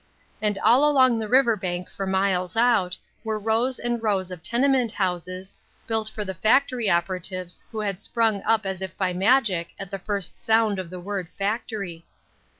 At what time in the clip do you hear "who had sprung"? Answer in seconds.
7.71-8.41